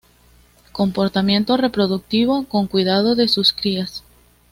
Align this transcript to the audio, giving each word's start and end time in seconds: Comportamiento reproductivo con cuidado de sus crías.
Comportamiento 0.71 1.57
reproductivo 1.57 2.45
con 2.45 2.65
cuidado 2.65 3.13
de 3.13 3.27
sus 3.27 3.53
crías. 3.53 4.03